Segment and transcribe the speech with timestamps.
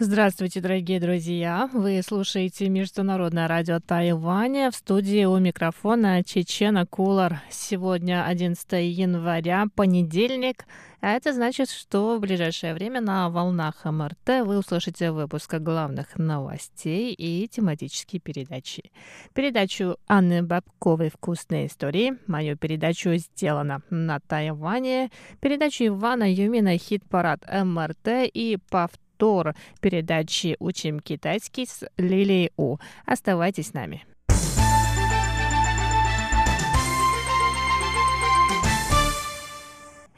[0.00, 1.70] Здравствуйте, дорогие друзья!
[1.72, 4.72] Вы слушаете Международное радио Тайваня.
[4.72, 7.42] В студии у микрофона Чечена Кулар.
[7.48, 10.64] Сегодня 11 января, понедельник.
[11.00, 17.12] А это значит, что в ближайшее время на волнах МРТ вы услышите выпуск главных новостей
[17.12, 18.90] и тематические передачи.
[19.32, 28.28] Передачу Анны Бабковой «Вкусные истории», мою передачу «Сделано на Тайване», передачу Ивана Юмина «Хит-парад МРТ»
[28.32, 32.78] и повтор повтор передачи «Учим китайский» с Лилией У.
[33.06, 34.04] Оставайтесь с нами.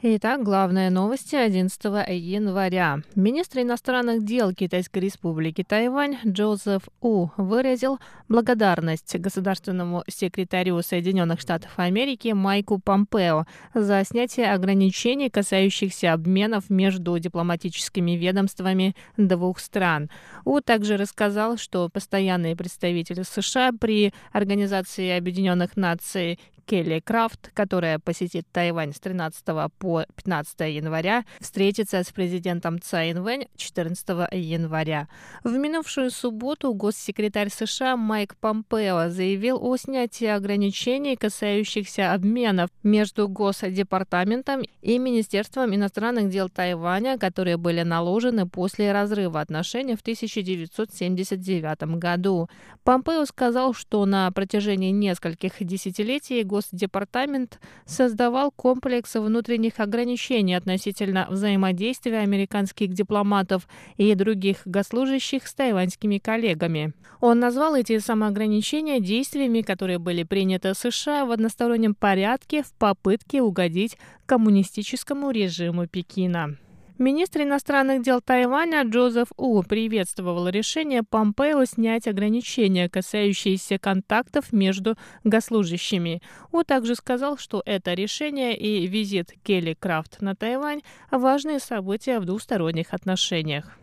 [0.03, 2.99] Итак, главные новости 11 января.
[3.15, 7.97] Министр иностранных дел Китайской республики Тайвань Джозеф У выразил
[8.29, 18.11] благодарность государственному секретарю Соединенных Штатов Америки Майку Помпео за снятие ограничений, касающихся обменов между дипломатическими
[18.11, 20.11] ведомствами двух стран.
[20.45, 28.45] У также рассказал, что постоянный представитель США при Организации Объединенных Наций Келли Крафт, которая посетит
[28.51, 29.41] Тайвань с 13
[29.79, 35.07] по 15 января, встретится с президентом Цай Инвэнь 14 января.
[35.45, 44.63] В минувшую субботу госсекретарь США Майк Помпео заявил о снятии ограничений, касающихся обменов между Госдепартаментом
[44.81, 52.49] и Министерством иностранных дел Тайваня, которые были наложены после разрыва отношений в 1979 году.
[52.83, 62.93] Помпео сказал, что на протяжении нескольких десятилетий Госдепартамент создавал комплекс внутренних ограничений относительно взаимодействия американских
[62.93, 66.93] дипломатов и других госслужащих с тайваньскими коллегами.
[67.21, 73.95] Он назвал эти самоограничения действиями, которые были приняты США в одностороннем порядке в попытке угодить
[74.25, 76.57] коммунистическому режиму Пекина.
[76.99, 86.23] Министр иностранных дел Тайваня Джозеф У приветствовал решение Помпео снять ограничения, касающиеся контактов между госслужащими.
[86.51, 90.81] У также сказал, что это решение и визит Келли Крафт на Тайвань–
[91.11, 93.77] важные события в двусторонних отношениях.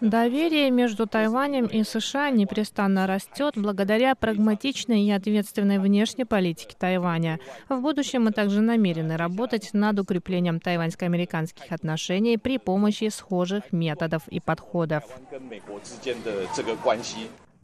[0.00, 7.38] Доверие между Тайванем и США непрестанно растет благодаря прагматичной и ответственной внешней политике Тайваня.
[7.68, 14.40] В будущем мы также намерены работать над укреплением тайваньско-американских отношений при помощи схожих методов и
[14.40, 15.04] подходов.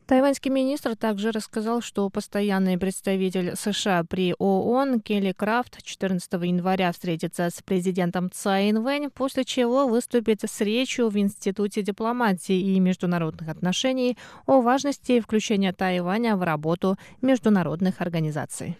[0.08, 7.50] Тайваньский министр также рассказал, что постоянный представитель США при ООН Келли Крафт 14 января встретится
[7.50, 14.16] с президентом Цай Инвэнь, после чего выступит с речью в Институте дипломатии и международных отношений
[14.46, 18.78] о важности включения Тайваня в работу международных организаций.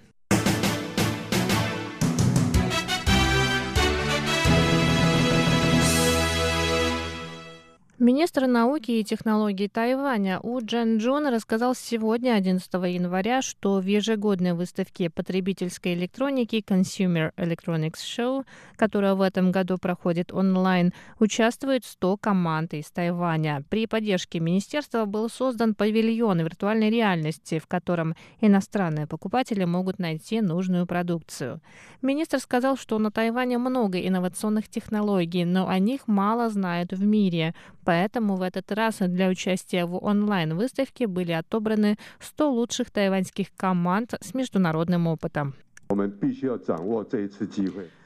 [8.01, 14.53] Министр науки и технологий Тайваня У Джан Джун рассказал сегодня, 11 января, что в ежегодной
[14.53, 18.45] выставке потребительской электроники Consumer Electronics Show,
[18.77, 23.65] которая в этом году проходит онлайн, участвует 100 команд из Тайваня.
[23.69, 30.87] При поддержке министерства был создан павильон виртуальной реальности, в котором иностранные покупатели могут найти нужную
[30.87, 31.61] продукцию.
[32.01, 37.57] Министр сказал, что на Тайване много инновационных технологий, но о них мало знают в мире.
[37.89, 44.35] Поэтому в этот раз для участия в онлайн-выставке были отобраны 100 лучших тайваньских команд с
[44.35, 45.55] международным опытом.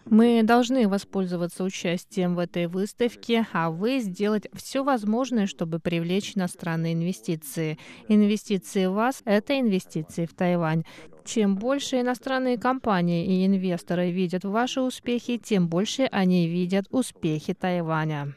[0.05, 6.95] Мы должны воспользоваться участием в этой выставке, а вы сделать все возможное, чтобы привлечь иностранные
[6.95, 7.79] инвестиции.
[8.09, 10.85] Инвестиции в вас– это инвестиции в Тайвань.
[11.25, 18.35] Чем больше иностранные компании и инвесторы видят ваши успехи, тем больше они видят успехи Тайваня.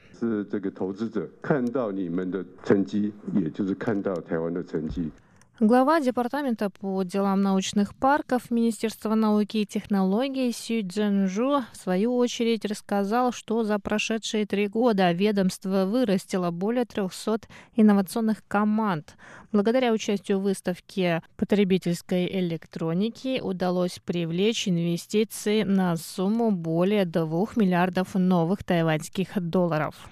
[5.62, 12.66] Глава Департамента по делам научных парков Министерства науки и технологий Сю Дженжу в свою очередь
[12.66, 17.48] рассказал, что за прошедшие три года ведомство вырастило более 300
[17.78, 19.16] инновационных команд.
[19.54, 28.66] Благодаря участию в выставке потребительской электроники удалось привлечь инвестиции на сумму более 2 миллиардов новых
[28.66, 30.10] тайваньских долларов.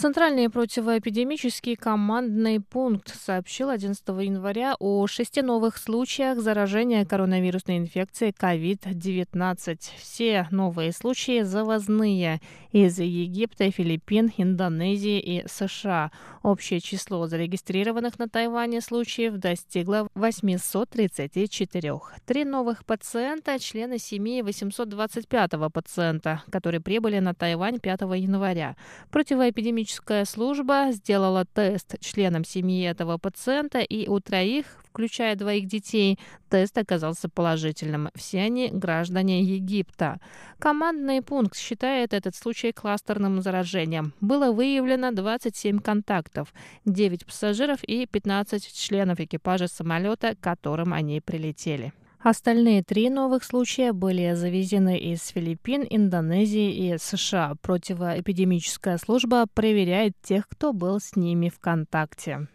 [0.00, 9.78] Центральный противоэпидемический командный пункт сообщил 11 января о шести новых случаях заражения коронавирусной инфекцией COVID-19.
[9.98, 12.40] Все новые случаи завозные
[12.72, 16.12] из Египта, Филиппин, Индонезии и США.
[16.42, 22.00] Общее число зарегистрированных на Тайване случаев достигло 834.
[22.24, 28.76] Три новых пациента– члены семьи 825-го пациента, которые прибыли на Тайвань 5 января.
[29.10, 36.16] Противоэпидемический Диагностическая служба сделала тест членам семьи этого пациента, и у троих, включая двоих детей,
[36.48, 38.08] тест оказался положительным.
[38.14, 40.20] Все они граждане Египта.
[40.60, 44.12] Командный пункт считает этот случай кластерным заражением.
[44.20, 46.54] Было выявлено 27 контактов,
[46.84, 51.92] 9 пассажиров и 15 членов экипажа самолета, которым они прилетели.
[52.22, 57.54] Остальные три новых случая были завезены из Филиппин, Индонезии и США.
[57.62, 62.46] Противоэпидемическая служба проверяет тех, кто был с ними в контакте.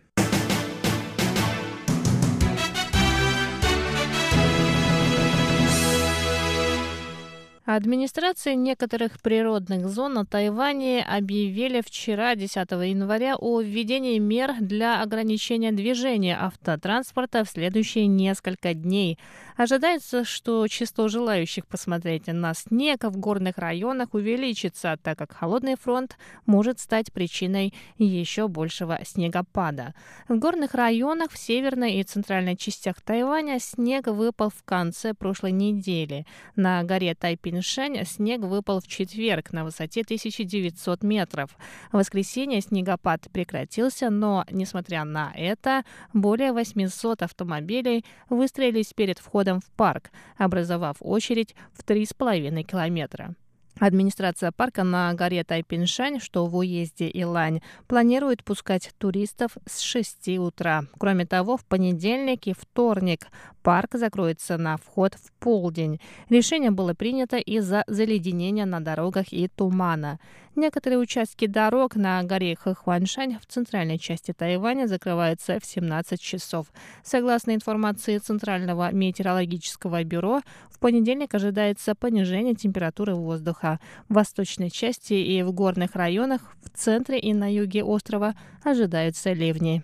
[7.66, 15.72] Администрации некоторых природных зон на Тайване объявили вчера, 10 января, о введении мер для ограничения
[15.72, 19.18] движения автотранспорта в следующие несколько дней.
[19.58, 26.18] Ожидается, что число желающих посмотреть на снег в горных районах увеличится, так как холодный фронт
[26.46, 29.96] может стать причиной еще большего снегопада.
[30.28, 36.28] В горных районах в северной и центральной частях Тайваня снег выпал в конце прошлой недели.
[36.56, 41.50] На горе Тайпин Тяньшань снег выпал в четверг на высоте 1900 метров.
[41.92, 49.70] В воскресенье снегопад прекратился, но, несмотря на это, более 800 автомобилей выстроились перед входом в
[49.76, 53.36] парк, образовав очередь в 3,5 километра.
[53.80, 60.86] Администрация парка на горе Тайпиншань, что в уезде Илань, планирует пускать туристов с 6 утра.
[60.98, 63.28] Кроме того, в понедельник и вторник
[63.64, 66.00] парк закроется на вход в полдень.
[66.30, 70.20] Решение было принято из-за заледенения на дорогах и тумана.
[70.56, 76.68] Некоторые участки дорог на горе Хэхуаншань в центральной части Тайваня закрываются в 17 часов.
[77.04, 83.65] Согласно информации Центрального метеорологического бюро, в понедельник ожидается понижение температуры воздуха.
[84.10, 89.84] В восточной части и в горных районах в центре и на юге острова ожидаются ливни.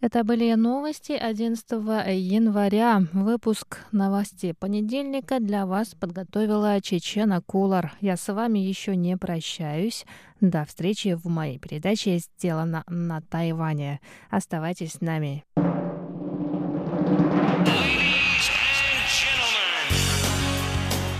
[0.00, 3.02] Это были новости 11 января.
[3.12, 7.92] Выпуск новостей понедельника для вас подготовила Чечена Кулар.
[8.00, 10.06] Я с вами еще не прощаюсь.
[10.40, 14.00] До встречи в моей передаче «Сделано на Тайване».
[14.30, 15.44] Оставайтесь с нами.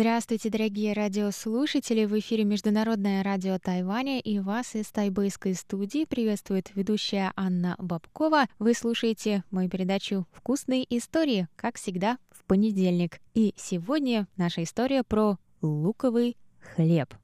[0.00, 2.06] Здравствуйте, дорогие радиослушатели!
[2.06, 8.46] В эфире Международное радио Тайваня и вас из тайбэйской студии приветствует ведущая Анна Бабкова.
[8.58, 13.20] Вы слушаете мою передачу «Вкусные истории», как всегда, в понедельник.
[13.34, 16.38] И сегодня наша история про луковый
[16.74, 17.14] хлеб.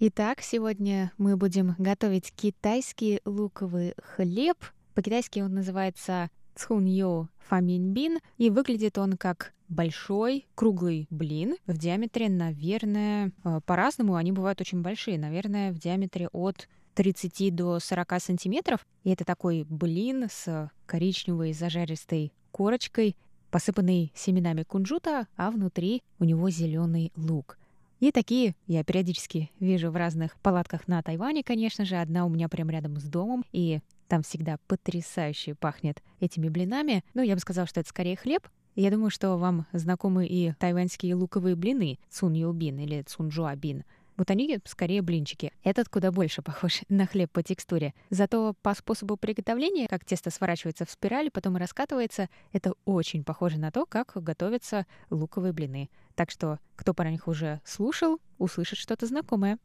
[0.00, 4.56] Итак, сегодня мы будем готовить китайский луковый хлеб.
[4.94, 13.32] По-китайски он называется цхуньо фаминьбин, и выглядит он как большой круглый блин в диаметре, наверное,
[13.42, 18.86] э, по-разному, они бывают очень большие, наверное, в диаметре от 30 до 40 сантиметров.
[19.02, 23.16] И это такой блин с коричневой зажаристой корочкой,
[23.50, 27.58] посыпанный семенами кунжута, а внутри у него зеленый лук.
[28.00, 31.96] И такие я периодически вижу в разных палатках на Тайване, конечно же.
[31.96, 37.04] Одна у меня прямо рядом с домом, и там всегда потрясающе пахнет этими блинами.
[37.14, 38.48] Ну, я бы сказала, что это скорее хлеб.
[38.76, 43.82] Я думаю, что вам знакомы и тайваньские луковые блины цун бин или цунжуабин.
[44.16, 45.52] Вот они скорее блинчики.
[45.62, 47.94] Этот куда больше похож на хлеб по текстуре.
[48.10, 53.70] Зато по способу приготовления, как тесто сворачивается в спираль, потом раскатывается, это очень похоже на
[53.70, 55.88] то, как готовятся луковые блины.
[56.18, 59.56] Так что, кто про них уже слушал, услышит что-то знакомое.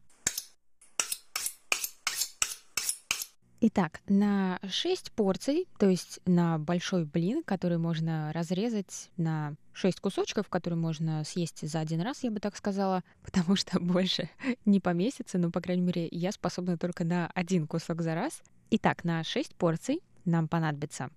[3.60, 10.48] Итак, на 6 порций, то есть на большой блин, который можно разрезать на 6 кусочков,
[10.48, 14.30] которые можно съесть за один раз, я бы так сказала, потому что больше
[14.66, 18.44] не поместится, но, по крайней мере, я способна только на один кусок за раз.
[18.70, 21.10] Итак, на 6 порций нам понадобится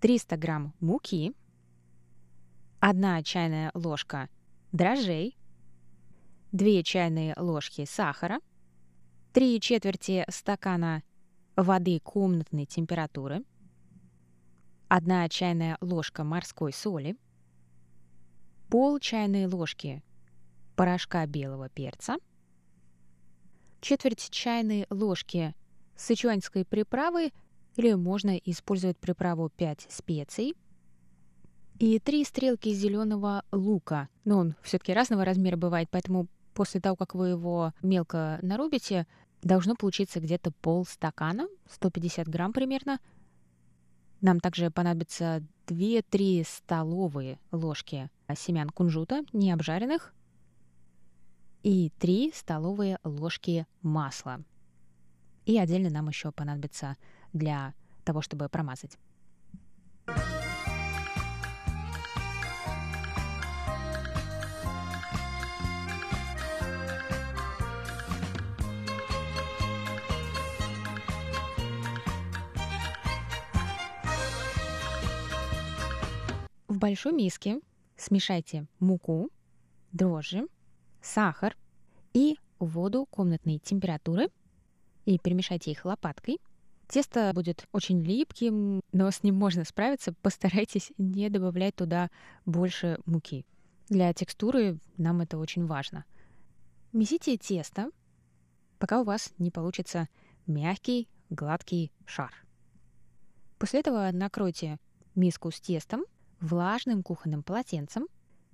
[0.00, 1.32] 300 грамм муки,
[2.80, 4.28] 1 чайная ложка
[4.72, 5.36] дрожжей,
[6.52, 8.40] 2 чайные ложки сахара,
[9.32, 11.02] 3 четверти стакана
[11.56, 13.44] воды комнатной температуры,
[14.88, 17.16] 1 чайная ложка морской соли,
[18.68, 20.02] пол чайной ложки
[20.76, 22.16] порошка белого перца,
[23.80, 25.54] четверть чайной ложки
[25.96, 27.32] сычуанской приправы
[27.76, 30.56] или можно использовать приправу 5 специй
[31.80, 34.10] и 3 стрелки зеленого лука.
[34.24, 39.06] Но он все-таки разного размера бывает, поэтому после того, как вы его мелко нарубите,
[39.42, 43.00] должно получиться где-то полстакана, 150 грамм примерно.
[44.20, 50.12] Нам также понадобится 2-3 столовые ложки семян кунжута, не обжаренных,
[51.62, 54.42] и 3 столовые ложки масла.
[55.46, 56.98] И отдельно нам еще понадобится
[57.32, 57.72] для
[58.04, 58.98] того, чтобы промазать.
[76.80, 77.60] Большой миске
[77.96, 79.30] смешайте муку,
[79.92, 80.48] дрожжи,
[81.02, 81.56] сахар
[82.14, 84.30] и воду комнатной температуры
[85.04, 86.40] и перемешайте их лопаткой.
[86.88, 90.14] Тесто будет очень липким, но с ним можно справиться.
[90.22, 92.10] Постарайтесь не добавлять туда
[92.46, 93.44] больше муки.
[93.88, 96.04] Для текстуры нам это очень важно.
[96.92, 97.90] Месите тесто,
[98.78, 100.08] пока у вас не получится
[100.46, 102.32] мягкий, гладкий шар.
[103.58, 104.78] После этого накройте
[105.14, 106.04] миску с тестом
[106.40, 108.06] влажным кухонным полотенцем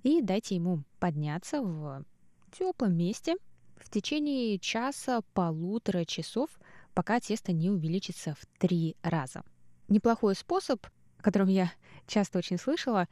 [0.03, 2.05] и дайте ему подняться в
[2.51, 3.35] теплом месте
[3.77, 6.49] в течение часа-полутора часов,
[6.93, 9.43] пока тесто не увеличится в три раза.
[9.87, 10.85] Неплохой способ,
[11.17, 11.71] о котором я
[12.07, 13.07] часто очень слышала,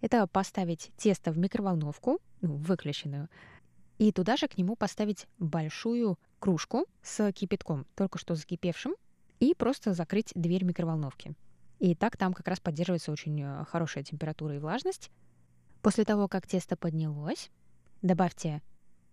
[0.00, 3.28] это поставить тесто в микроволновку, ну, выключенную,
[3.98, 8.94] и туда же к нему поставить большую кружку с кипятком, только что закипевшим,
[9.40, 11.34] и просто закрыть дверь микроволновки.
[11.78, 15.10] И так там как раз поддерживается очень э, хорошая температура и влажность.
[15.80, 17.50] После того, как тесто поднялось,
[18.02, 18.62] добавьте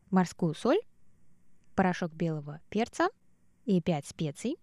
[0.10, 0.80] морскую соль,
[1.76, 3.10] порошок белого перца
[3.66, 4.58] и 5 специй.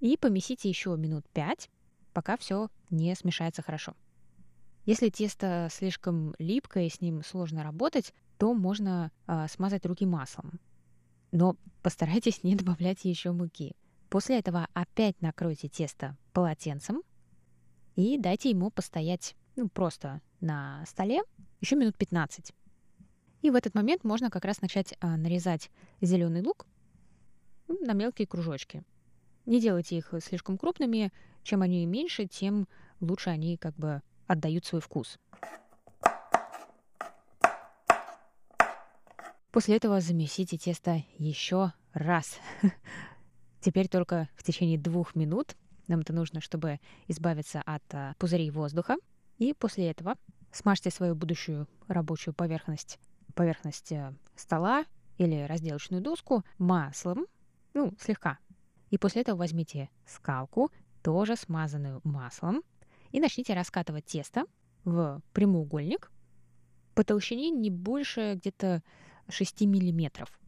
[0.00, 1.68] И помесите еще минут 5,
[2.14, 3.94] пока все не смешается хорошо.
[4.86, 10.58] Если тесто слишком липкое и с ним сложно работать, то можно э, смазать руки маслом.
[11.32, 13.76] Но постарайтесь не добавлять еще муки.
[14.08, 17.02] После этого опять накройте тесто полотенцем
[17.96, 21.22] и дайте ему постоять ну, просто на столе
[21.60, 22.52] еще минут 15.
[23.42, 25.70] И в этот момент можно как раз начать а, нарезать
[26.00, 26.66] зеленый лук
[27.68, 28.82] на мелкие кружочки.
[29.46, 31.12] Не делайте их слишком крупными.
[31.42, 32.68] Чем они меньше, тем
[33.00, 35.18] лучше они как бы отдают свой вкус.
[39.50, 42.38] После этого замесите тесто еще раз.
[43.60, 45.56] Теперь только в течение двух минут
[45.90, 48.96] нам это нужно, чтобы избавиться от а, пузырей воздуха.
[49.38, 50.14] И после этого
[50.52, 52.98] смажьте свою будущую рабочую поверхность,
[53.34, 54.84] поверхность а, стола
[55.18, 57.26] или разделочную доску маслом,
[57.74, 58.38] ну, слегка.
[58.90, 60.70] И после этого возьмите скалку,
[61.02, 62.62] тоже смазанную маслом,
[63.10, 64.44] и начните раскатывать тесто
[64.84, 66.10] в прямоугольник
[66.94, 68.82] по толщине не больше где-то
[69.28, 70.38] 6 миллиметров.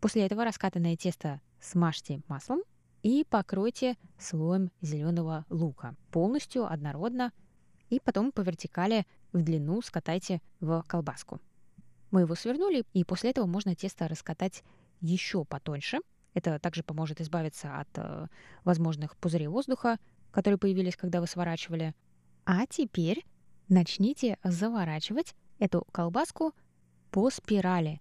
[0.00, 2.62] После этого раскатанное тесто смажьте маслом
[3.02, 5.94] и покройте слоем зеленого лука.
[6.10, 7.32] Полностью однородно.
[7.90, 11.40] И потом по вертикали в длину скатайте в колбаску.
[12.10, 14.62] Мы его свернули, и после этого можно тесто раскатать
[15.00, 15.98] еще потоньше.
[16.34, 18.26] Это также поможет избавиться от э,
[18.64, 19.98] возможных пузырей воздуха,
[20.30, 21.94] которые появились, когда вы сворачивали.
[22.44, 23.24] А теперь
[23.68, 26.54] начните заворачивать эту колбаску
[27.10, 28.00] по спирали.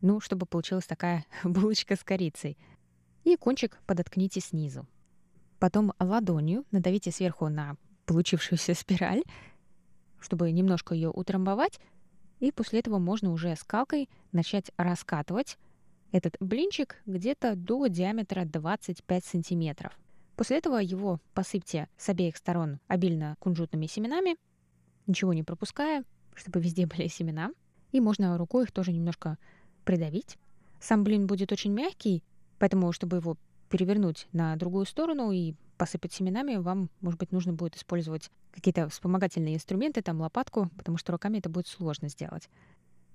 [0.00, 2.58] Ну, чтобы получилась такая булочка с корицей–
[3.24, 4.86] и кончик подоткните снизу.
[5.58, 7.76] Потом ладонью надавите сверху на
[8.06, 9.22] получившуюся спираль,
[10.20, 11.80] чтобы немножко ее утрамбовать,
[12.40, 15.58] и после этого можно уже скалкой начать раскатывать
[16.12, 19.98] этот блинчик где-то до диаметра 25 сантиметров.
[20.36, 24.36] После этого его посыпьте с обеих сторон обильно кунжутными семенами,
[25.06, 26.04] ничего не пропуская,
[26.34, 27.50] чтобы везде были семена.
[27.92, 29.38] И можно рукой их тоже немножко
[29.84, 30.36] придавить.
[30.80, 32.24] Сам блин будет очень мягкий,
[32.58, 33.36] Поэтому, чтобы его
[33.68, 39.56] перевернуть на другую сторону и посыпать семенами, вам, может быть, нужно будет использовать какие-то вспомогательные
[39.56, 42.48] инструменты, там лопатку, потому что руками это будет сложно сделать.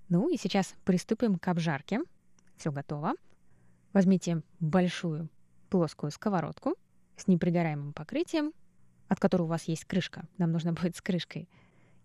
[0.10, 2.02] Ну и сейчас приступим к обжарке.
[2.58, 3.14] Все готово.
[3.94, 5.30] Возьмите большую
[5.70, 6.76] плоскую сковородку
[7.16, 8.54] с непригораемым покрытием,
[9.08, 10.28] от которого у вас есть крышка.
[10.38, 11.48] Нам нужно будет с крышкой.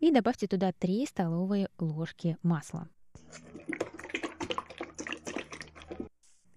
[0.00, 2.88] И добавьте туда 3 столовые ложки масла.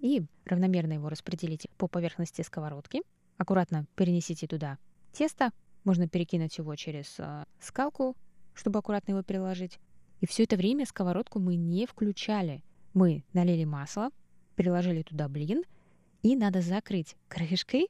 [0.07, 3.01] И равномерно его распределите по поверхности сковородки.
[3.37, 4.77] Аккуратно перенесите туда
[5.11, 5.51] тесто.
[5.83, 8.15] Можно перекинуть его через э, скалку,
[8.53, 9.79] чтобы аккуратно его переложить.
[10.21, 12.63] И все это время сковородку мы не включали.
[12.93, 14.11] Мы налили масло,
[14.55, 15.63] переложили туда блин,
[16.23, 17.89] и надо закрыть крышкой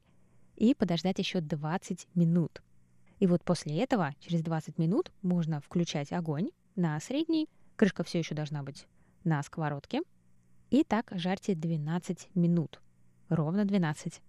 [0.56, 2.64] и подождать еще 20 минут.
[3.20, 7.48] И вот после этого, через 20 минут, можно включать огонь на средний.
[7.76, 8.88] Крышка все еще должна быть
[9.22, 10.02] на сковородке.
[10.70, 12.82] И так жарьте 12 минут.
[13.30, 14.20] Ровно 12.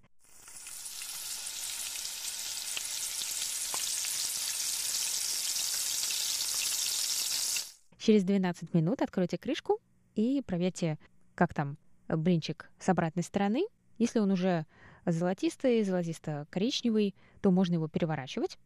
[7.98, 9.80] Через 12 минут откройте крышку
[10.16, 10.98] и проверьте,
[11.36, 11.78] как там
[12.08, 13.68] блинчик с обратной стороны.
[13.98, 14.66] Если он уже
[15.06, 18.58] золотистый, золотисто-коричневый, то можно его переворачивать,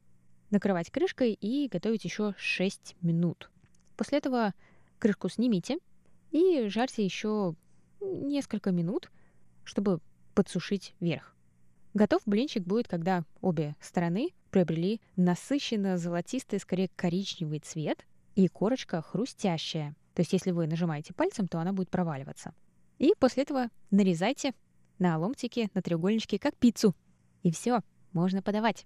[0.52, 3.50] накрывать крышкой и готовить еще 6 минут.
[3.98, 4.54] После этого
[5.00, 5.80] крышку снимите
[6.30, 7.56] и жарьте еще
[8.04, 9.12] несколько минут,
[9.64, 10.00] чтобы
[10.34, 11.36] подсушить верх.
[11.94, 18.06] Готов блинчик будет, когда обе стороны приобрели насыщенно золотистый, скорее коричневый цвет,
[18.36, 19.96] и корочка хрустящая.
[20.16, 22.54] То есть если вы нажимаете пальцем, то она будет проваливаться.
[22.98, 24.54] И после этого нарезайте
[25.00, 26.96] на ломтики, на треугольнички, как пиццу.
[27.44, 27.82] И все,
[28.12, 28.86] можно подавать.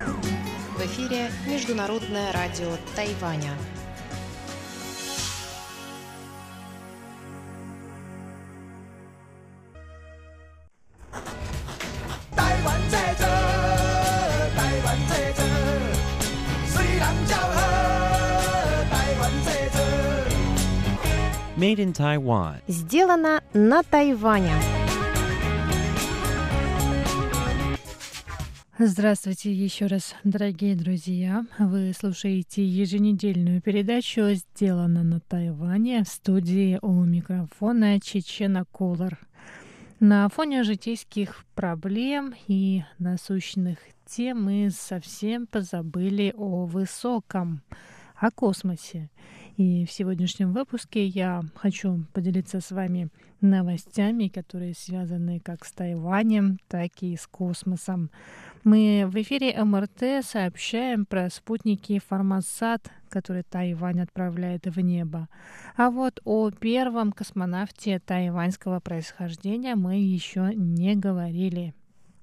[0.00, 3.52] В эфире Международное радио Тайваня.
[21.58, 22.60] Made in Taiwan.
[22.68, 24.52] Сделано на Тайване.
[28.78, 31.44] Здравствуйте еще раз, дорогие друзья.
[31.58, 39.18] Вы слушаете еженедельную передачу «Сделано на Тайване» в студии у микрофона Чечена Колор.
[39.98, 47.62] На фоне житейских проблем и насущных тем мы совсем позабыли о высоком,
[48.14, 49.10] о космосе.
[49.58, 53.08] И в сегодняшнем выпуске я хочу поделиться с вами
[53.40, 58.12] новостями, которые связаны как с Тайванем, так и с космосом.
[58.62, 65.28] Мы в эфире МРТ сообщаем про спутники Формосат, которые Тайвань отправляет в небо.
[65.76, 71.74] А вот о первом космонавте тайваньского происхождения мы еще не говорили.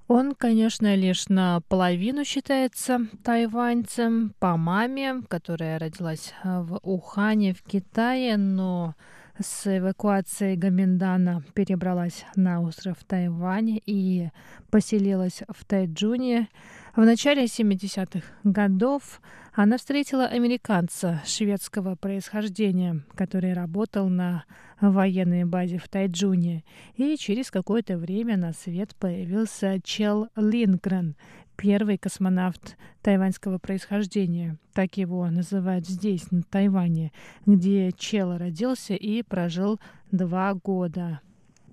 [0.07, 8.93] Он, конечно, лишь наполовину считается тайваньцем по маме, которая родилась в Ухане в Китае, но
[9.39, 14.29] с эвакуацией Гаминдана перебралась на остров Тайвань и
[14.69, 16.49] поселилась в Тайджуне.
[16.95, 19.19] В начале 70-х годов
[19.55, 24.43] она встретила американца шведского происхождения, который работал на
[24.81, 26.65] военной базе в Тайджуне,
[26.97, 31.15] и через какое-то время на свет появился Чел Лингрен,
[31.55, 34.57] первый космонавт тайваньского происхождения.
[34.73, 37.13] Так его называют здесь, на Тайване,
[37.45, 39.79] где Чел родился и прожил
[40.11, 41.21] два года.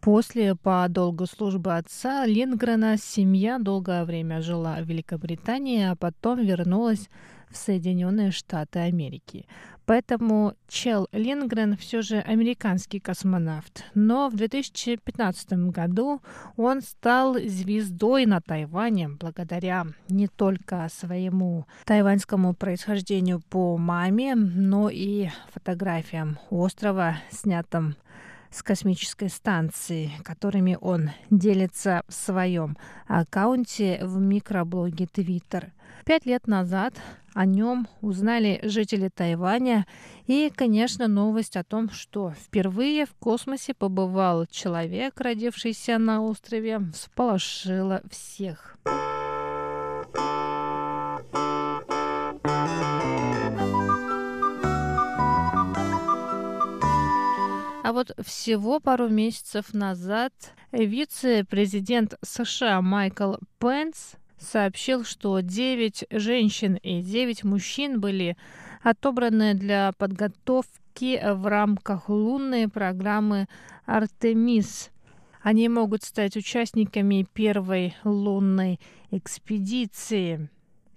[0.00, 7.08] После по долгу службы отца Лингрена семья долгое время жила в Великобритании, а потом вернулась
[7.52, 9.46] в Соединенные Штаты Америки.
[9.84, 13.84] Поэтому Чел Лингрен все же американский космонавт.
[13.94, 16.20] Но в 2015 году
[16.56, 25.28] он стал звездой на Тайване благодаря не только своему тайваньскому происхождению по маме, но и
[25.52, 27.96] фотографиям острова, снятым
[28.52, 32.76] с космической станции, которыми он делится в своем
[33.08, 35.70] аккаунте в микроблоге Twitter.
[36.04, 36.94] Пять лет назад
[37.32, 39.86] о нем узнали жители Тайваня
[40.26, 48.02] и, конечно, новость о том, что впервые в космосе побывал человек, родившийся на острове, всполошила
[48.10, 48.76] всех.
[57.84, 60.32] А вот всего пару месяцев назад
[60.72, 68.36] вице-президент США Майкл Пенс сообщил, что 9 женщин и 9 мужчин были
[68.82, 73.46] отобраны для подготовки в рамках лунной программы
[73.86, 74.90] «Артемис».
[75.42, 78.78] Они могут стать участниками первой лунной
[79.10, 80.48] экспедиции.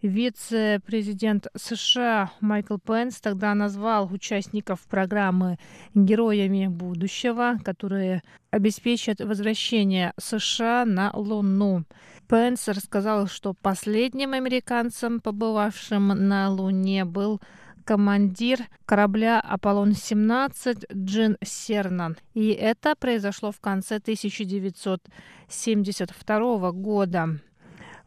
[0.03, 5.58] Вице-президент США Майкл Пенс тогда назвал участников программы
[5.95, 11.86] героями будущего, которые обеспечат возвращение США на Луну.
[12.27, 17.39] Пенс рассказал, что последним американцем, побывавшим на Луне, был
[17.83, 22.17] командир корабля «Аполлон-17» Джин Сернан.
[22.33, 27.39] И это произошло в конце 1972 года.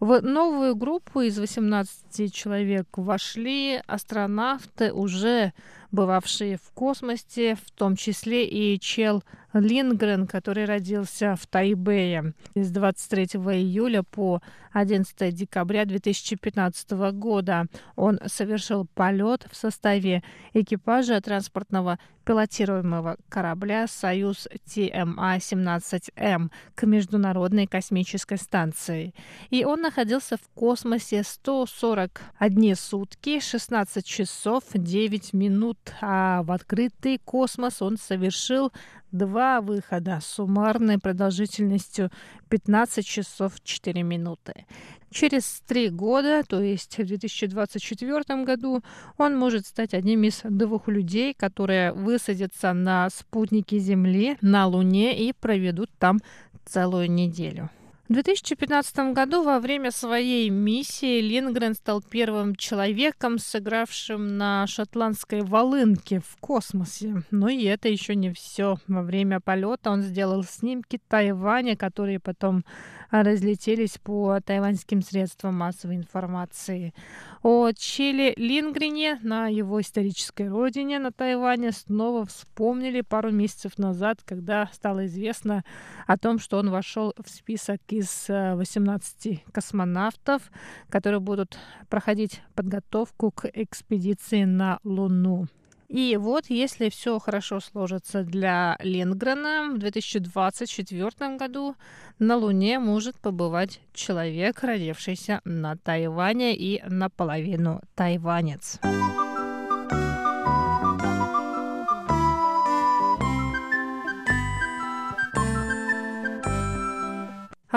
[0.00, 5.52] В новую группу из 18 человек вошли астронавты, уже
[5.90, 9.22] бывавшие в космосе, в том числе и Чел
[9.54, 13.24] Лингрен, который родился в Тайбэе с 23
[13.54, 17.66] июля по 11 декабря 2015 года.
[17.96, 20.22] Он совершил полет в составе
[20.52, 21.98] экипажа транспортного
[22.28, 29.14] пилотируемого корабля «Союз ТМА-17М» к Международной космической станции.
[29.48, 37.82] И он находился в космосе 141 сутки, 16 часов 9 минут, а в открытый космос
[37.82, 38.72] он совершил
[39.12, 42.10] два выхода суммарной продолжительностью
[42.48, 44.66] 15 часов 4 минуты.
[45.10, 48.82] Через три года, то есть в 2024 году,
[49.16, 55.32] он может стать одним из двух людей, которые высадятся на спутнике Земли на Луне и
[55.32, 56.18] проведут там
[56.66, 57.70] целую неделю.
[58.08, 66.20] В 2015 году во время своей миссии Лингрен стал первым человеком, сыгравшим на шотландской волынке
[66.20, 67.22] в космосе.
[67.30, 68.78] Но и это еще не все.
[68.86, 72.64] Во время полета он сделал снимки Тайваня, которые потом
[73.10, 76.94] разлетелись по тайваньским средствам массовой информации.
[77.42, 84.68] О Чили Лингрене на его исторической родине на Тайване снова вспомнили пару месяцев назад, когда
[84.72, 85.64] стало известно
[86.06, 90.42] о том, что он вошел в список из 18 э, космонавтов,
[90.88, 91.58] которые будут
[91.88, 95.46] проходить подготовку к экспедиции на Луну.
[95.88, 101.76] И вот, если все хорошо сложится для Лингрена, в 2024 году
[102.18, 108.80] на Луне может побывать человек, родившийся на Тайване и наполовину тайванец.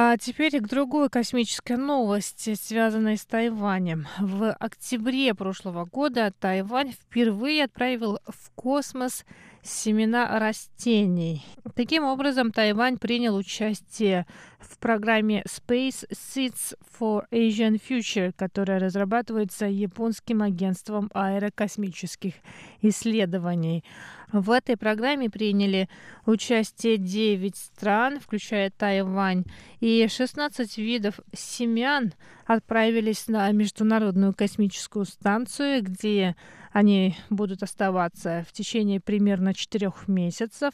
[0.03, 4.07] А теперь к другой космической новости, связанной с Тайванем.
[4.17, 9.25] В октябре прошлого года Тайвань впервые отправил в космос
[9.61, 11.45] семена растений.
[11.75, 14.25] Таким образом, Тайвань принял участие
[14.61, 22.33] в программе Space Seeds for Asian Future, которая разрабатывается японским агентством аэрокосмических
[22.81, 23.83] исследований.
[24.31, 25.89] В этой программе приняли
[26.25, 29.43] участие 9 стран, включая Тайвань,
[29.81, 32.13] и 16 видов семян
[32.45, 36.35] отправились на Международную космическую станцию, где
[36.71, 40.73] они будут оставаться в течение примерно четырех месяцев.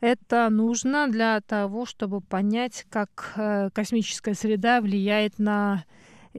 [0.00, 5.84] Это нужно для того, чтобы понять, как э, космическая среда влияет на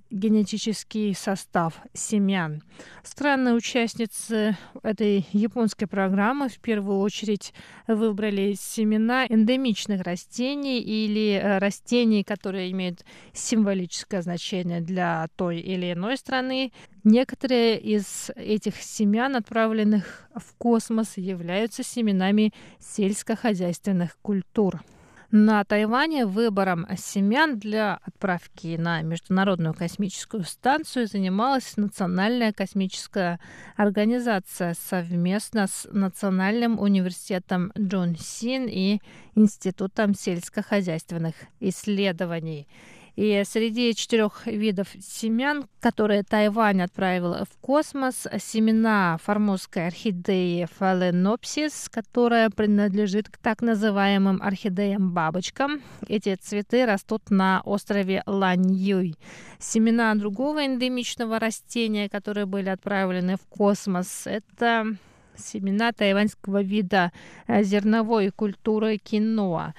[0.10, 2.62] генетический состав семян.
[3.04, 7.54] Страны участницы этой японской программы в первую очередь
[7.88, 16.18] выбрали семена эндемичных растений или э, растений, которые имеют символическое значение для той или иной
[16.18, 16.72] страны.
[17.04, 24.82] Некоторые из этих семян, отправленных в космос, являются семенами сельскохозяйственных культур.
[25.32, 33.40] На Тайване выбором семян для отправки на Международную космическую станцию занималась Национальная космическая
[33.76, 39.00] организация совместно с Национальным университетом Джон Син и
[39.36, 42.68] Институтом сельскохозяйственных исследований.
[43.16, 52.50] И среди четырех видов семян, которые Тайвань отправил в космос, семена формозской орхидеи фаленопсис, которая
[52.50, 55.82] принадлежит к так называемым орхидеям-бабочкам.
[56.08, 59.16] Эти цветы растут на острове Ланьюй.
[59.60, 64.98] Семена другого эндемичного растения, которые были отправлены в космос, это
[65.38, 67.12] семена тайваньского вида
[67.48, 69.74] зерновой культуры киноа.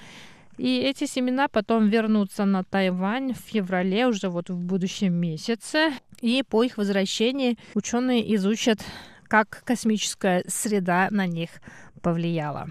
[0.58, 5.92] И эти семена потом вернутся на Тайвань в феврале, уже вот в будущем месяце.
[6.20, 8.78] И по их возвращении ученые изучат,
[9.28, 11.50] как космическая среда на них
[12.00, 12.68] повлияла.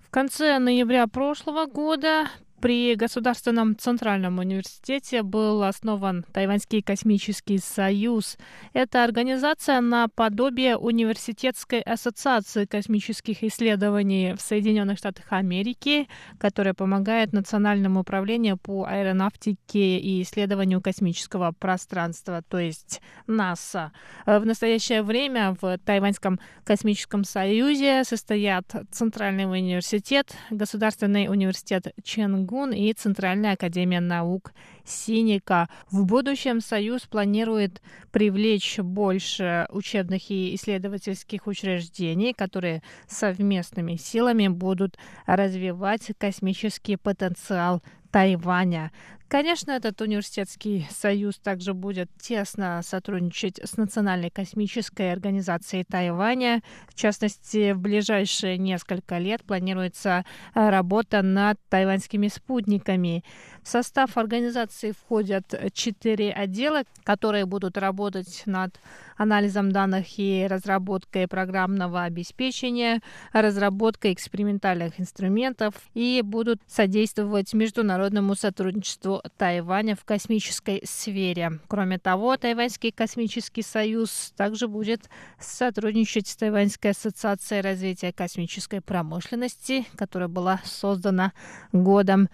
[0.00, 2.28] В конце ноября прошлого года
[2.60, 8.36] при Государственном Центральном университете был основан Тайваньский космический союз.
[8.72, 18.56] Это организация наподобие Университетской ассоциации космических исследований в Соединенных Штатах Америки, которая помогает Национальному управлению
[18.56, 23.92] по аэронавтике и исследованию космического пространства, то есть НАСА.
[24.26, 32.92] В настоящее время в Тайваньском космическом союзе состоят Центральный университет, Государственный университет Ченгу, Рангун и
[32.94, 34.52] Центральная академия наук
[34.84, 35.68] Синика.
[35.90, 46.10] В будущем Союз планирует привлечь больше учебных и исследовательских учреждений, которые совместными силами будут развивать
[46.16, 48.90] космический потенциал Тайваня.
[49.28, 56.62] Конечно, этот университетский союз также будет тесно сотрудничать с Национальной космической организацией Тайваня.
[56.88, 63.22] В частности, в ближайшие несколько лет планируется э, работа над тайваньскими спутниками.
[63.62, 68.78] В состав организации входят четыре отдела, которые будут работать над
[69.16, 73.00] анализом данных и разработкой программного обеспечения,
[73.32, 81.58] разработкой экспериментальных инструментов и будут содействовать международному сотрудничеству Тайваня в космической сфере.
[81.68, 90.28] Кроме того, Тайваньский космический союз также будет сотрудничать с Тайваньской ассоциацией развития космической промышленности, которая
[90.28, 91.32] была создана
[91.72, 92.28] годом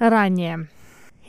[0.00, 0.68] ранее.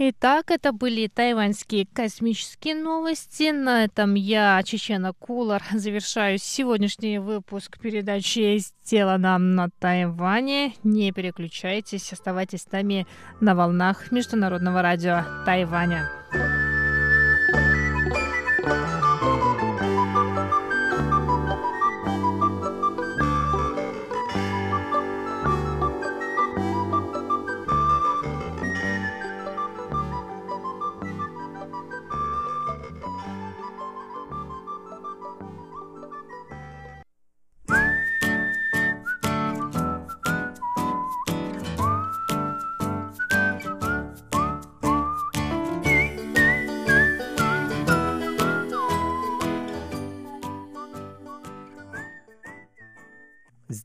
[0.04, 3.52] Итак, это были тайваньские космические новости.
[3.52, 10.74] На этом я, Чечена Кулар, завершаю сегодняшний выпуск передачи «Сделано на Тайване».
[10.84, 13.06] Не переключайтесь, оставайтесь с нами
[13.42, 16.21] на волнах Международного радио Тайваня.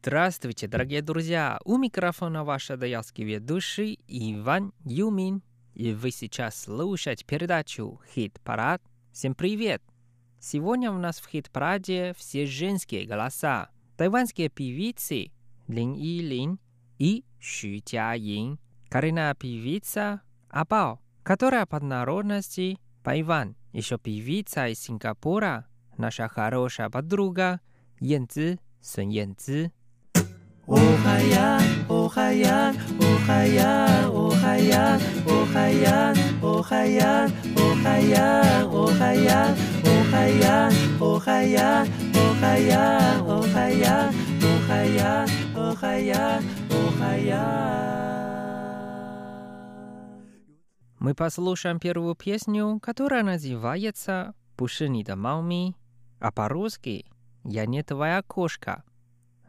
[0.07, 1.59] Здравствуйте, дорогие друзья!
[1.64, 5.42] У микрофона ваш даялский ведущий Иван Юмин.
[5.75, 8.81] И вы сейчас слушаете передачу «Хит-парад».
[9.11, 9.83] Всем привет!
[10.38, 13.71] Сегодня у нас в хит-параде все женские голоса.
[13.97, 15.33] Тайванские певицы
[15.66, 16.61] Лин И Лин
[16.99, 18.61] и Xu Jiayin.
[18.88, 23.57] Коренная певица Абао, которая под народности Пайван.
[23.73, 25.66] Еще певица из Сингапура,
[25.99, 27.61] наша хорошая подруга
[27.99, 29.73] Янцзи Сун Янцзи.
[30.66, 39.55] Ohayang, ohayang, ohayang, ohayang, ohayang, ohayang, ohayang, ohayang,
[39.87, 44.11] ohayang, ohayang, ohayang, ohayang,
[44.42, 46.42] ohayang, ohayang,
[46.74, 47.87] ohayang.
[50.98, 55.76] Мы послушаем первую песню, которая называется «Пушинита Мауми»,
[56.18, 57.07] а по-русски
[57.44, 58.83] «Я не твоя кошка».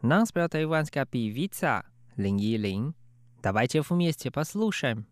[0.08, 1.84] Нам с братом Иван певица
[2.16, 2.96] Линь Елинь.
[3.44, 5.06] Давайте вместе послушаем.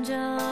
[0.00, 0.51] 着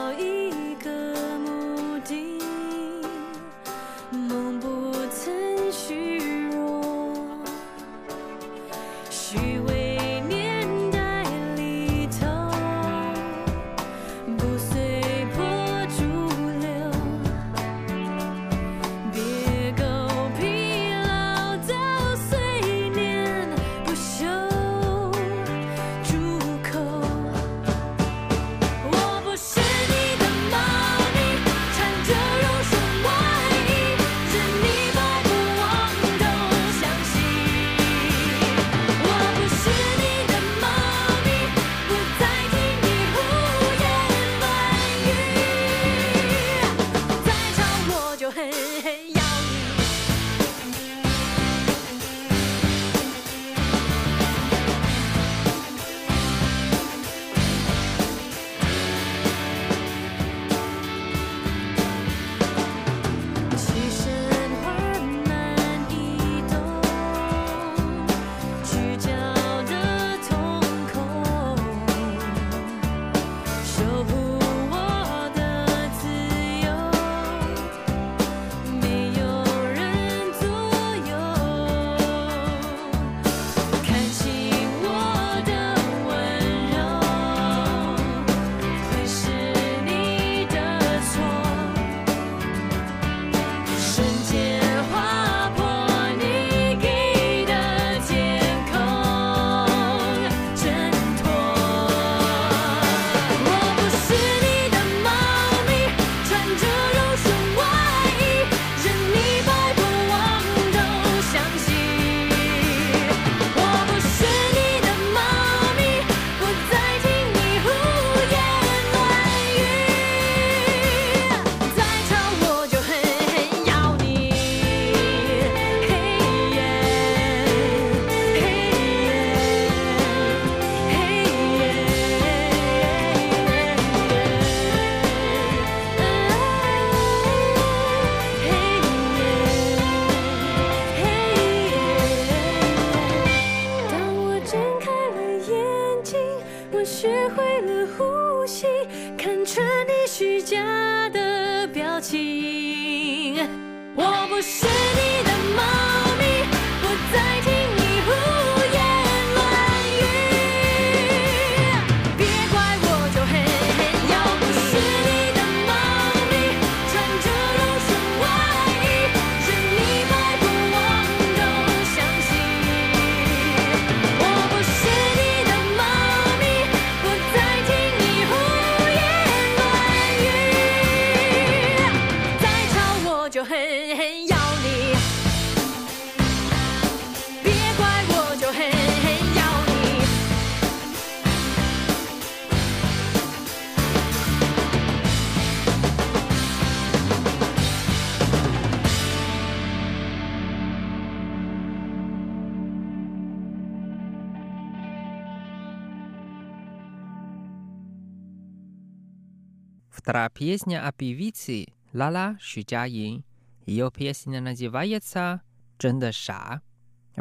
[210.21, 213.23] была песня о певице Лала Xu Jiaying.
[213.65, 215.41] Ее песня называется
[215.79, 216.61] «真的 ша».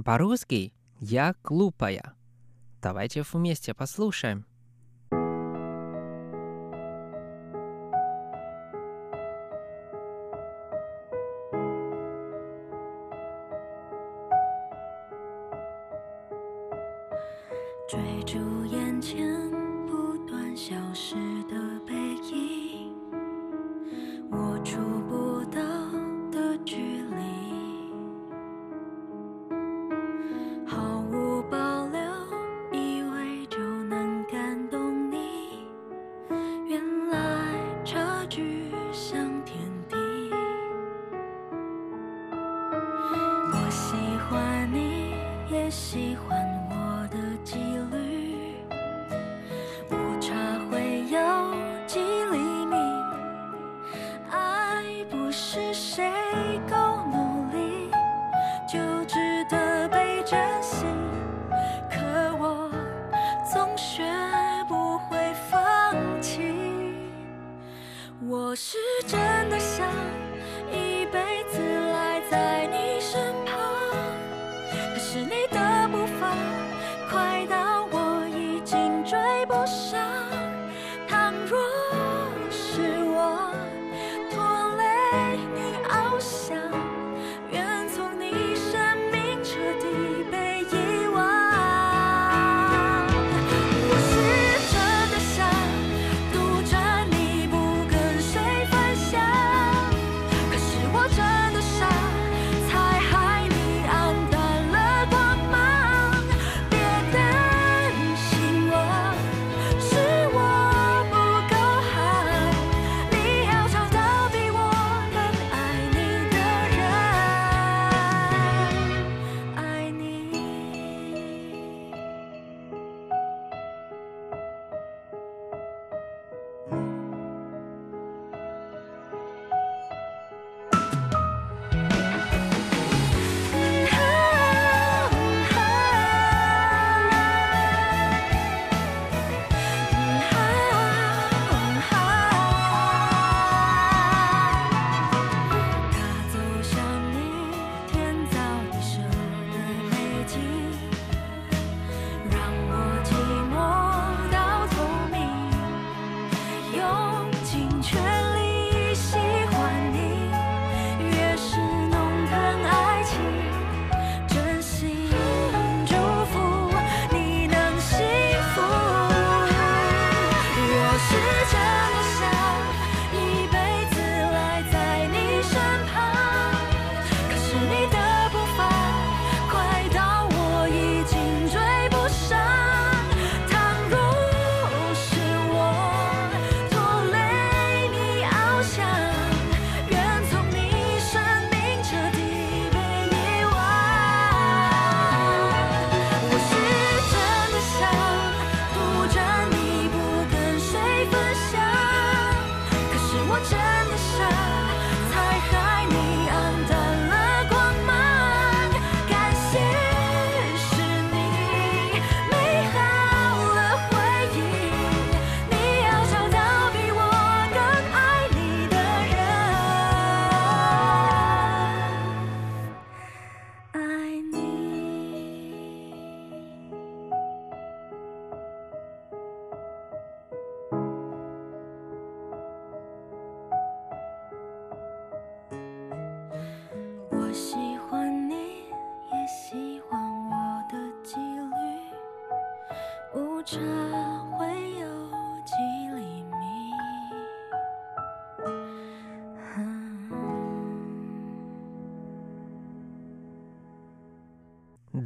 [0.04, 2.12] По-русски «Я глупая».
[2.82, 4.44] Давайте вместе послушаем.
[17.88, 19.50] 追逐眼前
[19.88, 21.49] 不断消失。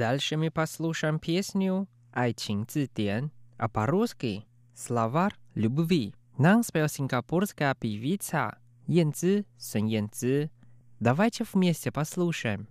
[0.04, 4.44] Дальше мы послушаем песню «Айчин Цитен», а по-русски
[4.74, 6.14] «Словарь любви».
[6.36, 10.50] Нам спела сингапурская певица Янцзы Сун Янцзы.
[11.00, 12.68] Давайте вместе послушаем.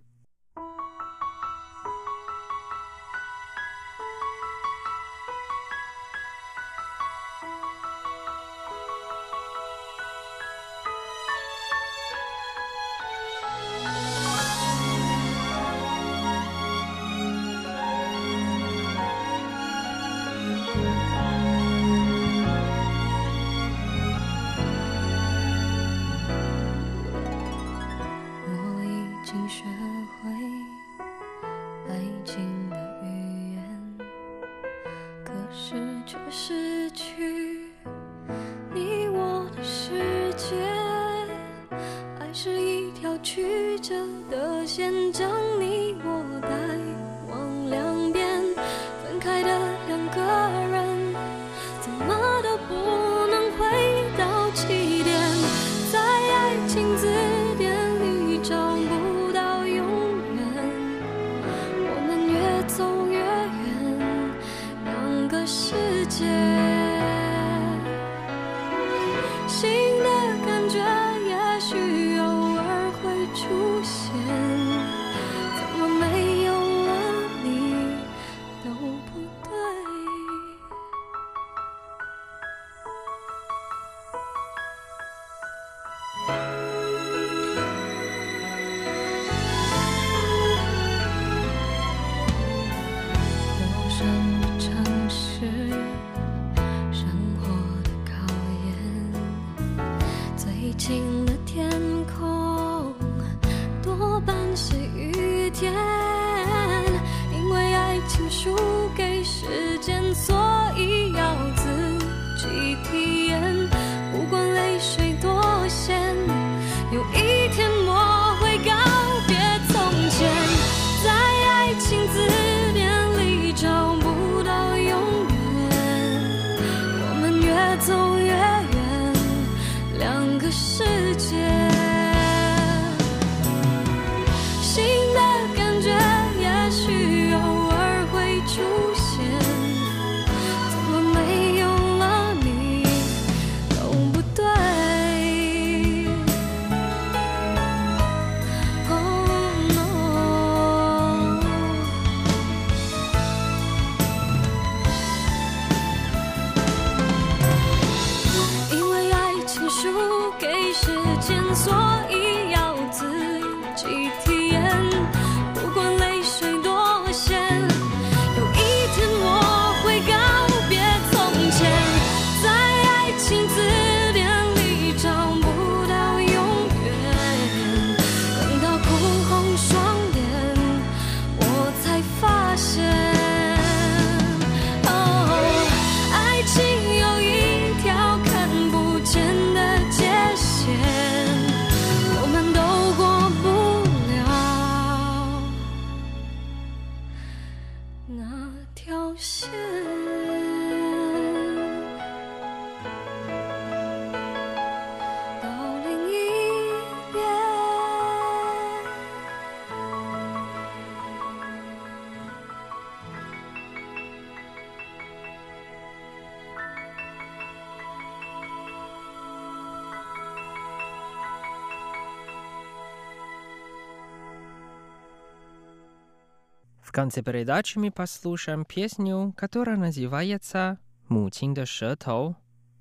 [226.94, 230.78] конце передачи мы послушаем песню, которая называется
[231.08, 232.36] «Мутин до шетов»,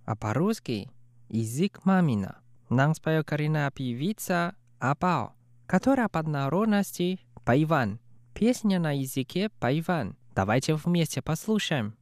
[0.05, 0.91] а по-русски
[1.29, 2.37] «Язык мамина».
[2.69, 5.33] Нам споет коренная певица Апао,
[5.65, 7.99] которая под народности Пайван.
[8.35, 10.15] Песня на языке Пайван.
[10.35, 11.95] Давайте вместе послушаем.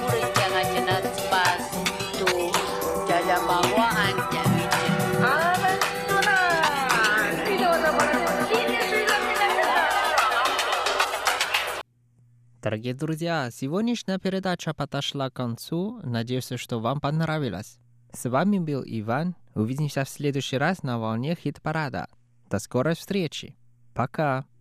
[0.00, 1.64] Kuri janga jena spas
[2.18, 2.28] tu
[3.08, 4.86] jaja bawa an jawiche.
[12.62, 16.00] Дорогие друзья, сегодняшняя передача подошла к концу.
[16.02, 17.78] Надеюсь, что вам понравилось.
[18.12, 19.36] С вами был Иван.
[19.54, 22.08] Увидимся в следующий раз на волне хит-парада.
[22.50, 23.54] До скорой встречи.
[23.94, 24.44] Пока.“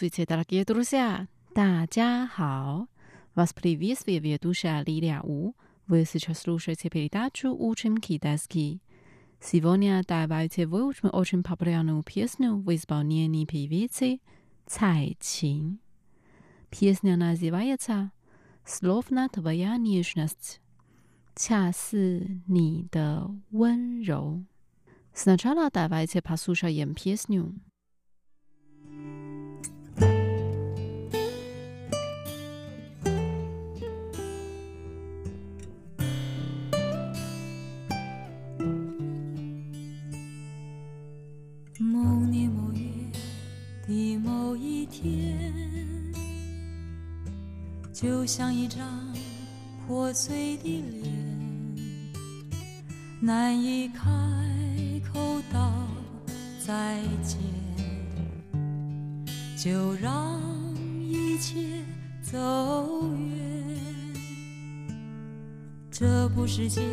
[0.00, 1.28] Здравствуйте, дорогие друзья!
[1.54, 2.88] 大家好!
[3.34, 5.52] Вас приветствует ведущая Лилия У.
[5.86, 8.80] Вы сейчас слушаете передачу «Учим китайский».
[9.38, 14.22] Сегодня давайте выучим очень популярную песню в исполнении певицы
[14.64, 15.78] Цай Чин.
[16.70, 18.12] Песня называется
[18.64, 20.62] «Словно твоя нежность»,
[21.34, 24.42] 恰似你的温柔.
[25.12, 27.54] Сначала давайте послушаем песню.
[48.01, 48.81] 就像一张
[49.85, 51.05] 破碎的脸，
[53.19, 54.01] 难以开
[55.13, 55.71] 口道
[56.65, 57.37] 再见，
[59.55, 60.41] 就让
[60.99, 61.85] 一切
[62.23, 63.77] 走远。
[65.91, 66.83] 这不是件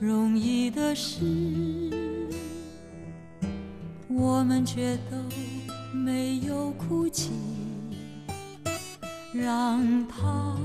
[0.00, 1.20] 容易的事。
[4.08, 5.16] 我们却都
[5.92, 6.65] 没有，
[9.46, 10.56] 让它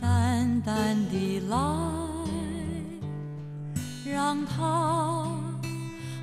[0.00, 1.56] 淡淡地来，
[4.04, 5.28] 让它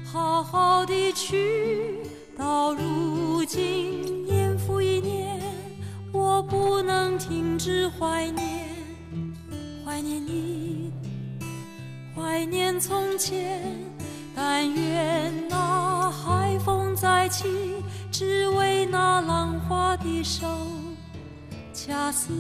[0.04, 2.02] 好好地去。
[2.38, 5.40] 到如今，年复一年，
[6.12, 8.68] 我不能停止怀念，
[9.86, 10.92] 怀念你，
[12.14, 13.62] 怀念从前。
[14.36, 15.32] 但愿
[22.05, 22.31] 恰似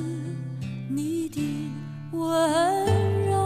[0.90, 1.40] 你的
[2.12, 3.40] 温柔。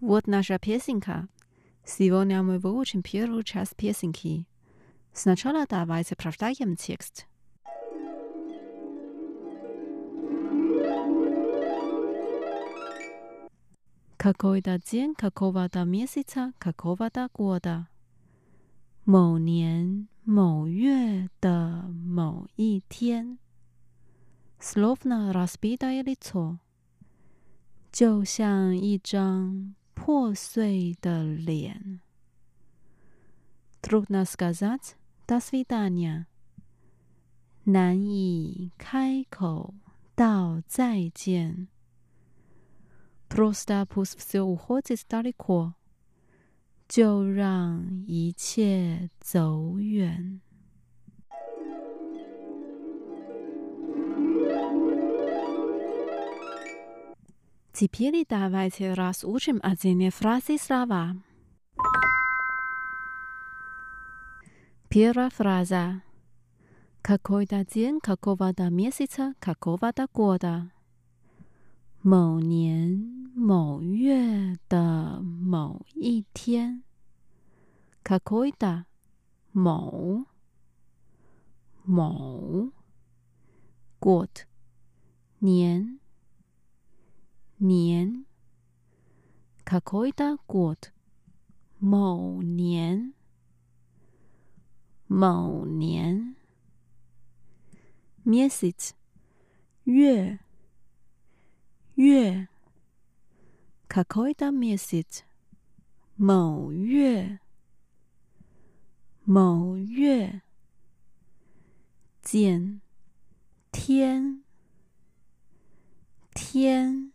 [0.00, 1.28] Вот наша песенка.
[1.84, 4.44] Сегодня мы выучим первую часть песенки.
[5.16, 7.26] Сначала давайте прочитаем текст.
[14.16, 17.88] Какой-то день какого-то месяца какого-то года.
[19.04, 23.38] 某年某月的某一天，
[24.60, 26.60] словно разбитое лицо，
[27.90, 32.00] 就像一张破碎的脸。
[33.80, 34.94] Трудно сказать
[35.26, 36.26] «до свидания»,
[37.64, 39.74] 难以开口
[40.14, 41.68] 道再见。
[43.28, 45.74] Просто пусть все уходит далеко，
[46.88, 50.40] 就让一切走远。
[57.72, 61.16] Теперь давайте разучим отдельные фразы и слова.
[64.89, 66.01] Первая фраза.
[67.01, 70.71] Какой-то день какого-то месяца какого-то года.
[72.03, 76.83] Моу нен, моу юэ да моу и тен.
[78.01, 78.85] Какой-то
[79.51, 80.25] моу.
[81.83, 82.71] Моу.
[83.99, 84.47] Год.
[85.41, 85.99] Нен.
[87.59, 88.25] Нен.
[89.65, 90.93] Какой-то год.
[91.81, 93.16] Моу нен.
[95.07, 96.35] 某年
[98.25, 98.93] ，miss it
[99.85, 100.39] 月
[101.95, 102.49] 月
[103.87, 105.23] ，kakoida miss it
[106.17, 107.39] 某月
[109.23, 110.41] 某月，
[112.21, 112.81] 天
[113.71, 114.43] 天
[116.35, 117.13] 天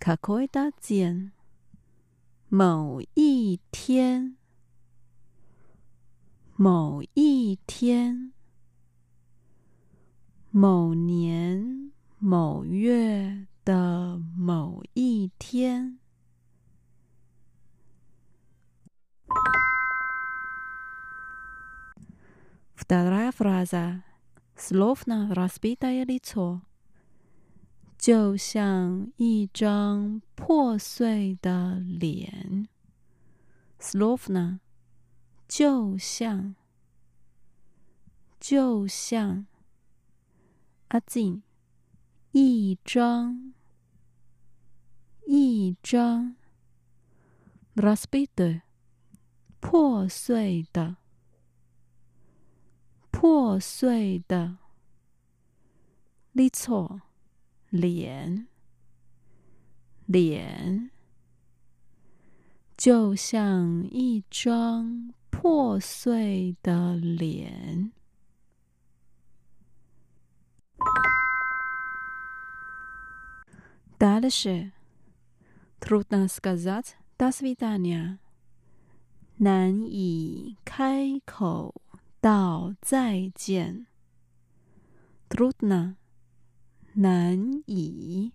[0.00, 1.32] ，kakoida 天
[2.48, 4.37] 某一天。
[6.60, 8.32] 某一天，
[10.50, 16.00] 某年某月的某一天，
[27.96, 32.66] 就像一张破碎的脸。
[35.48, 36.54] 就像，
[38.38, 39.46] 就像，
[40.88, 41.42] 阿静，
[42.32, 43.54] 一张，
[45.26, 46.36] 一张
[47.74, 48.60] ，raspido，
[49.58, 50.98] 破碎的，
[53.10, 54.58] 破碎的
[56.34, 57.00] ，little，
[57.70, 58.46] 脸，
[60.04, 60.90] 脸。
[62.76, 67.91] 就像一张破碎的脸。
[73.99, 74.71] Дальше
[75.79, 78.19] трудно сказать «до свидания»,
[79.37, 81.73] 难以开口。
[82.23, 83.85] 道再见，
[85.27, 85.97] трудно
[86.93, 88.31] 难以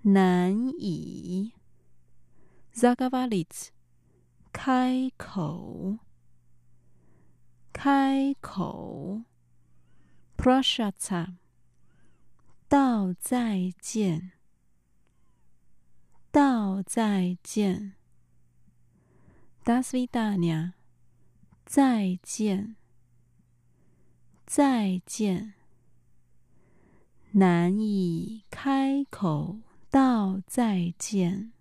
[0.00, 1.52] 难以，
[2.72, 3.71] заговорить
[4.53, 5.97] 开口，
[7.73, 9.23] 开口
[10.37, 11.37] ，prashata，
[12.69, 14.33] 道再见，
[16.31, 17.95] 道再见
[19.65, 20.73] ，dasvi dania，
[21.65, 22.75] 再见，
[24.45, 25.55] 再见，
[27.31, 29.57] 难以开口
[29.89, 31.52] 道再见。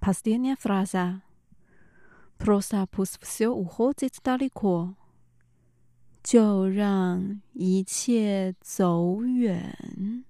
[0.00, 1.22] Последняя фраза.
[2.38, 4.96] Просто пусть все уходит далеко.
[6.22, 10.24] 就让一切走远。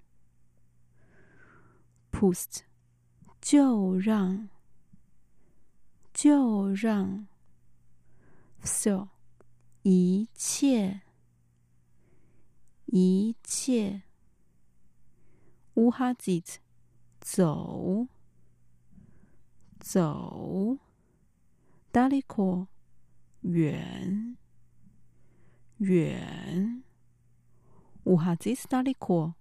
[2.10, 2.62] Pust，
[3.40, 4.48] 就让，
[6.12, 7.26] 就让，
[8.60, 9.08] все，
[9.82, 11.02] 一切，
[12.86, 14.02] 一切，
[15.74, 16.56] uходить，
[17.20, 18.08] 走，
[19.80, 20.78] 走，
[21.92, 22.68] далеко，
[23.42, 24.36] 远。
[25.78, 26.84] 远，
[28.04, 29.34] уходить далеко，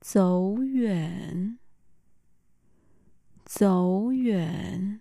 [0.00, 1.58] 走远，
[3.44, 5.00] 走远，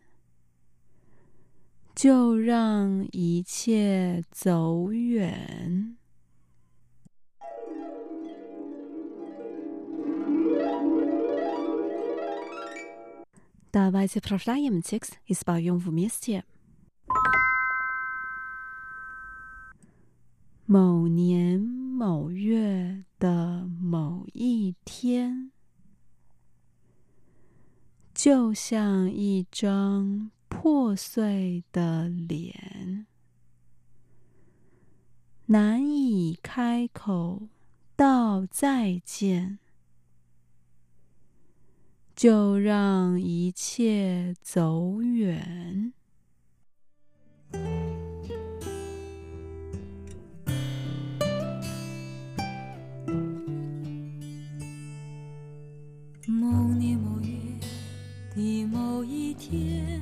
[1.94, 5.98] 就让一切走远。
[13.72, 16.44] Давайте прочитаем текст и споем вместе.
[20.66, 25.52] 某年某月的某一天，
[28.14, 33.08] 就像一张破碎的脸，
[35.48, 37.50] 难以开口
[37.96, 39.60] 道再见，
[42.19, 45.93] 就让一切走远。
[56.27, 57.29] 某年某月
[58.35, 60.01] 的某一天，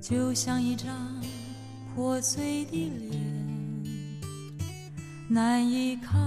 [0.00, 1.22] 就像一张
[1.94, 3.22] 破碎的脸，
[5.28, 6.18] 难以开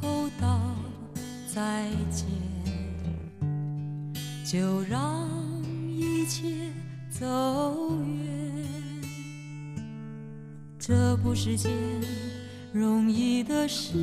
[0.00, 0.57] 口道
[1.58, 2.24] 再见，
[4.44, 5.28] 就让
[5.88, 6.72] 一切
[7.10, 8.64] 走远。
[10.78, 11.72] 这不是件
[12.72, 13.98] 容易的事。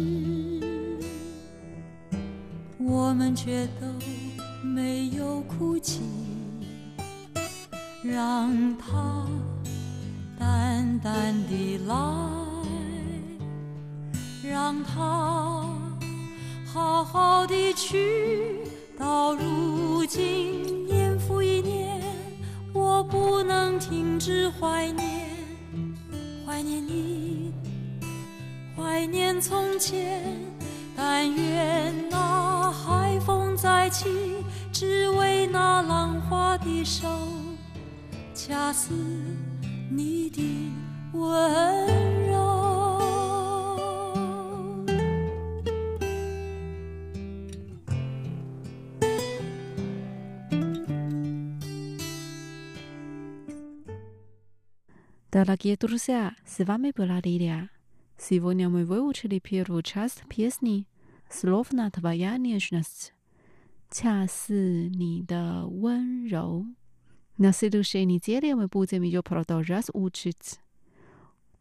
[2.77, 3.87] 我们却都
[4.61, 6.01] 没有哭泣，
[8.03, 9.25] 让它
[10.37, 11.95] 淡淡的来，
[14.43, 15.64] 让它
[16.76, 18.59] 好好的去。
[18.99, 22.01] 到如今，年复一年，
[22.73, 25.30] 我不能停止怀念，
[26.45, 27.53] 怀念你，
[28.76, 30.21] 怀念从前。
[30.97, 34.09] 但愿那海风再起，
[34.73, 37.07] 只为那浪花的手，
[38.34, 38.91] 恰似
[39.89, 40.41] 你的
[41.13, 42.04] 温
[55.36, 57.69] Дорогие друзья, с вами была Лилия.
[58.17, 60.88] Сегодня мы выучили первую часть песни
[61.29, 63.13] «Словно твоя нежность».
[63.91, 64.27] На
[67.51, 70.61] следующей неделе мы будем ее продолжать учить.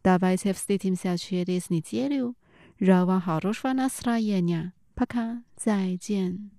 [0.05, 2.37] Давайте встретимся через неделю.
[2.79, 4.72] Желаю вам хорошего настроения.
[4.95, 5.43] Пока.
[5.57, 6.53] 再见。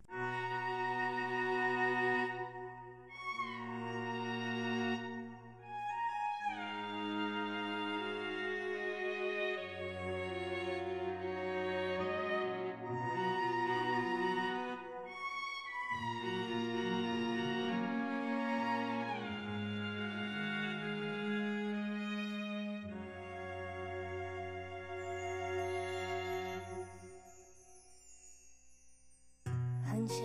[30.07, 30.17] 墙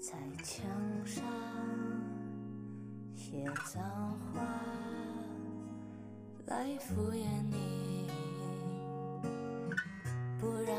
[0.00, 0.64] 在墙
[1.04, 1.24] 上
[3.14, 3.82] 写脏
[4.32, 4.40] 话
[6.46, 8.08] 来敷衍你，
[10.38, 10.72] 不然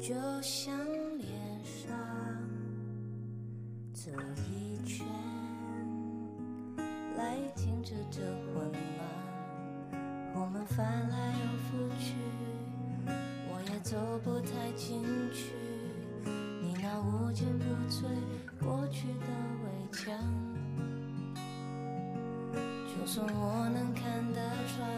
[0.00, 0.74] 就像
[1.18, 1.28] 脸
[1.64, 1.94] 上
[3.92, 4.10] 走
[4.48, 5.06] 一圈
[7.16, 9.92] 来停止这混乱，
[10.34, 12.14] 我们翻来又覆去。
[13.52, 15.52] 我也走不太进去，
[16.92, 18.02] 那无坚不摧
[18.58, 19.26] 过去的
[19.62, 20.12] 围墙。
[22.88, 24.90] 就算我能看得穿，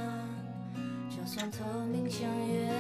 [1.11, 1.59] 就算透
[1.93, 2.72] 明像月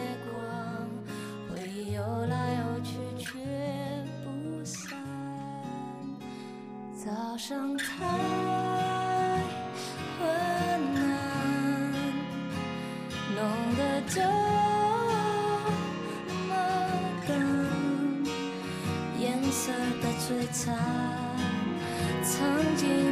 [20.64, 20.72] 曾
[22.76, 23.11] 经